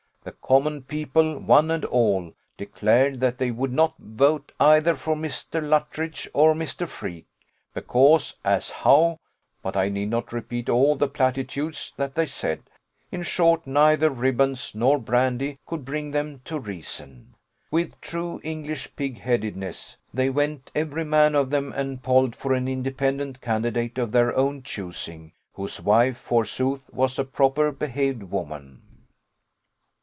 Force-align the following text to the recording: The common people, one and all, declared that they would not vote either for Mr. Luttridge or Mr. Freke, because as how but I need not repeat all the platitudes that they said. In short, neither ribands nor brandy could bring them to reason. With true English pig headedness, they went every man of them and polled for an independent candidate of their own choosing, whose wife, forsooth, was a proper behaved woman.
The 0.23 0.33
common 0.33 0.83
people, 0.83 1.39
one 1.39 1.71
and 1.71 1.83
all, 1.83 2.35
declared 2.55 3.19
that 3.21 3.39
they 3.39 3.49
would 3.49 3.73
not 3.73 3.97
vote 3.97 4.51
either 4.59 4.93
for 4.95 5.15
Mr. 5.15 5.67
Luttridge 5.67 6.29
or 6.31 6.53
Mr. 6.53 6.87
Freke, 6.87 7.25
because 7.73 8.37
as 8.45 8.69
how 8.69 9.19
but 9.63 9.75
I 9.75 9.89
need 9.89 10.11
not 10.11 10.31
repeat 10.31 10.69
all 10.69 10.95
the 10.95 11.07
platitudes 11.07 11.91
that 11.97 12.13
they 12.13 12.27
said. 12.27 12.61
In 13.11 13.23
short, 13.23 13.65
neither 13.65 14.11
ribands 14.11 14.75
nor 14.75 14.99
brandy 14.99 15.57
could 15.65 15.83
bring 15.85 16.11
them 16.11 16.41
to 16.45 16.59
reason. 16.59 17.33
With 17.71 17.99
true 17.99 18.39
English 18.43 18.95
pig 18.95 19.21
headedness, 19.21 19.97
they 20.13 20.29
went 20.29 20.69
every 20.75 21.03
man 21.03 21.33
of 21.33 21.49
them 21.49 21.73
and 21.73 22.03
polled 22.03 22.35
for 22.35 22.53
an 22.53 22.67
independent 22.67 23.41
candidate 23.41 23.97
of 23.97 24.11
their 24.11 24.37
own 24.37 24.61
choosing, 24.61 25.31
whose 25.55 25.81
wife, 25.81 26.17
forsooth, 26.19 26.93
was 26.93 27.17
a 27.17 27.25
proper 27.25 27.71
behaved 27.71 28.21
woman. 28.21 28.83